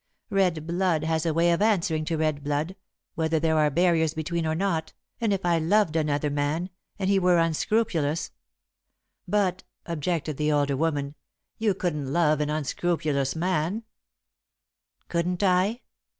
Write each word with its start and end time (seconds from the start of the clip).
Red 0.31 0.65
blood 0.65 1.03
has 1.03 1.27
a 1.27 1.33
way 1.35 1.51
of 1.51 1.61
answering 1.61 2.05
to 2.05 2.17
red 2.17 2.43
blood, 2.43 2.75
whether 3.13 3.39
there 3.39 3.55
are 3.59 3.69
barriers 3.69 4.15
between 4.15 4.47
or 4.47 4.55
not, 4.55 4.93
and 5.19 5.31
if 5.31 5.45
I 5.45 5.59
loved 5.59 5.95
another 5.95 6.31
man, 6.31 6.71
and 6.97 7.07
he 7.07 7.19
were 7.19 7.37
unscrupulous" 7.37 8.31
"But," 9.37 9.63
objected 9.85 10.37
the 10.37 10.51
older 10.51 10.75
woman, 10.75 11.13
"you 11.59 11.75
couldn't 11.75 12.11
love 12.11 12.41
an 12.41 12.49
unscrupulous 12.49 13.35
man." 13.35 13.83
[Sidenote: 13.83 13.83
Like 13.83 14.57
the 14.57 14.97
Circus] 14.97 15.05
"Couldn't 15.09 15.43
I? 15.43 15.81